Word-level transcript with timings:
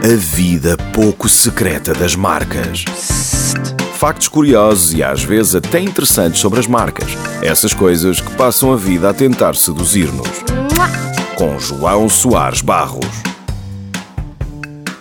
A 0.00 0.14
vida 0.14 0.76
pouco 0.94 1.28
secreta 1.28 1.92
das 1.92 2.14
marcas. 2.14 2.84
Factos 3.94 4.28
curiosos 4.28 4.94
e 4.94 5.02
às 5.02 5.24
vezes 5.24 5.56
até 5.56 5.80
interessantes 5.80 6.40
sobre 6.40 6.60
as 6.60 6.68
marcas. 6.68 7.10
Essas 7.42 7.74
coisas 7.74 8.20
que 8.20 8.30
passam 8.36 8.72
a 8.72 8.76
vida 8.76 9.10
a 9.10 9.12
tentar 9.12 9.56
seduzir-nos. 9.56 10.28
Com 11.34 11.58
João 11.58 12.08
Soares 12.08 12.60
Barros. 12.60 13.06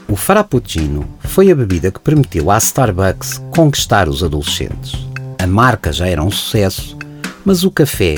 O 0.10 0.16
Frappuccino 0.16 1.08
foi 1.20 1.52
a 1.52 1.56
bebida 1.56 1.92
que 1.92 2.00
permitiu 2.00 2.50
à 2.50 2.58
Starbucks 2.58 3.40
conquistar 3.52 4.10
os 4.10 4.24
adolescentes. 4.24 5.08
A 5.38 5.46
marca 5.46 5.94
já 5.94 6.08
era 6.08 6.24
um 6.24 6.32
sucesso, 6.32 6.98
mas 7.46 7.64
o 7.64 7.70
café 7.70 8.18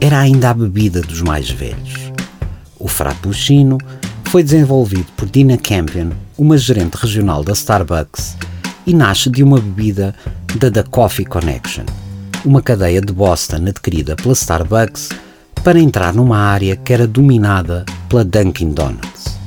era 0.00 0.20
ainda 0.20 0.50
a 0.50 0.54
bebida 0.54 1.00
dos 1.00 1.20
mais 1.20 1.50
velhos. 1.50 2.12
O 2.78 2.86
Frappuccino 2.86 3.76
foi 4.32 4.42
desenvolvido 4.42 5.04
por 5.14 5.28
Dina 5.28 5.58
Campion, 5.58 6.08
uma 6.38 6.56
gerente 6.56 6.94
regional 6.94 7.44
da 7.44 7.52
Starbucks, 7.52 8.34
e 8.86 8.94
nasce 8.94 9.28
de 9.28 9.42
uma 9.42 9.60
bebida 9.60 10.14
da 10.58 10.70
The 10.70 10.84
Coffee 10.84 11.26
Connection, 11.26 11.84
uma 12.42 12.62
cadeia 12.62 13.02
de 13.02 13.12
Boston 13.12 13.66
adquirida 13.68 14.16
pela 14.16 14.32
Starbucks 14.32 15.10
para 15.62 15.78
entrar 15.78 16.14
numa 16.14 16.38
área 16.38 16.74
que 16.76 16.94
era 16.94 17.06
dominada 17.06 17.84
pela 18.08 18.24
Dunkin' 18.24 18.72
Donuts. 18.72 19.38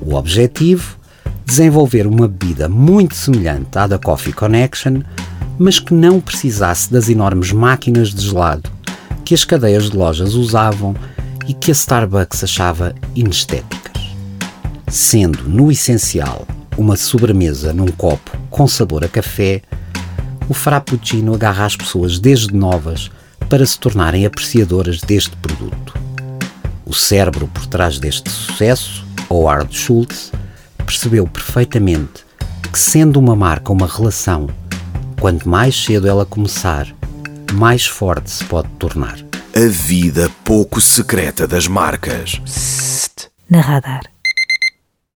O 0.00 0.14
objetivo? 0.14 0.96
Desenvolver 1.44 2.06
uma 2.06 2.26
bebida 2.26 2.66
muito 2.66 3.14
semelhante 3.14 3.76
à 3.76 3.86
da 3.86 3.98
Coffee 3.98 4.32
Connection, 4.32 5.02
mas 5.58 5.78
que 5.78 5.92
não 5.92 6.18
precisasse 6.18 6.90
das 6.90 7.10
enormes 7.10 7.52
máquinas 7.52 8.08
de 8.08 8.22
gelado 8.22 8.70
que 9.22 9.34
as 9.34 9.44
cadeias 9.44 9.90
de 9.90 9.98
lojas 9.98 10.32
usavam 10.32 10.96
e 11.46 11.52
que 11.52 11.70
a 11.70 11.74
Starbucks 11.74 12.42
achava 12.42 12.94
inestéticas. 13.14 13.83
Sendo, 14.94 15.48
no 15.48 15.72
essencial, 15.72 16.46
uma 16.78 16.94
sobremesa 16.94 17.72
num 17.72 17.88
copo 17.88 18.30
com 18.48 18.68
sabor 18.68 19.04
a 19.04 19.08
café, 19.08 19.60
o 20.48 20.54
Frappuccino 20.54 21.34
agarra 21.34 21.66
as 21.66 21.74
pessoas 21.74 22.20
desde 22.20 22.54
novas 22.54 23.10
para 23.50 23.66
se 23.66 23.76
tornarem 23.76 24.24
apreciadoras 24.24 25.00
deste 25.00 25.36
produto. 25.38 25.98
O 26.86 26.94
cérebro 26.94 27.48
por 27.48 27.66
trás 27.66 27.98
deste 27.98 28.30
sucesso, 28.30 29.04
Howard 29.28 29.76
Schultz, 29.76 30.30
percebeu 30.86 31.26
perfeitamente 31.26 32.24
que, 32.70 32.78
sendo 32.78 33.18
uma 33.18 33.34
marca 33.34 33.72
uma 33.72 33.88
relação, 33.88 34.48
quanto 35.18 35.48
mais 35.48 35.74
cedo 35.74 36.06
ela 36.06 36.24
começar, 36.24 36.86
mais 37.52 37.84
forte 37.84 38.30
se 38.30 38.44
pode 38.44 38.68
tornar. 38.78 39.18
A 39.56 39.68
vida 39.68 40.30
pouco 40.44 40.80
secreta 40.80 41.48
das 41.48 41.66
marcas. 41.66 42.40
Na 43.50 43.60
radar. 43.60 44.13